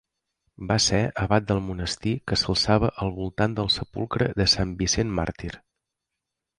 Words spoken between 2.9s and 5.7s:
al voltant del sepulcre de Sant Vicent Màrtir.